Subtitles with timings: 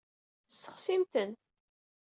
[0.61, 1.31] Sexsimt-ten.